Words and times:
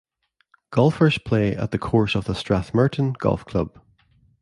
Golfers 0.71 1.19
play 1.19 1.55
at 1.55 1.69
the 1.69 1.77
course 1.77 2.15
of 2.15 2.25
the 2.25 2.33
Strathmerton 2.33 3.15
Golf 3.19 3.45
Club. 3.45 3.79